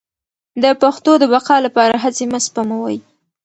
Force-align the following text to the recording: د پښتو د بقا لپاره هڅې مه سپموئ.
د 0.63 0.65
پښتو 0.81 1.11
د 1.21 1.23
بقا 1.33 1.57
لپاره 1.65 1.95
هڅې 2.03 2.25
مه 2.31 2.39
سپموئ. 2.45 2.97